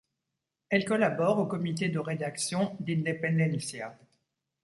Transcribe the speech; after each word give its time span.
Elle 0.69 0.83
collabore 0.85 1.37
au 1.37 1.45
comité 1.45 1.87
de 1.87 1.99
rédaction 1.99 2.75
d'Independencia. 2.79 3.95